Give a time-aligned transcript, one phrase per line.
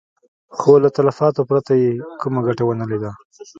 [0.57, 1.89] خو له تلفاتو پرته يې
[2.21, 3.11] کومه ګټه ونه ليده.